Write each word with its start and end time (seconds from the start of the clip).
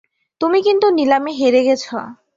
তুমি 0.41 0.59
কিন্তু 0.61 0.87
নিলামে 0.97 1.31
হেরে 1.39 1.61
গেছ। 1.67 1.83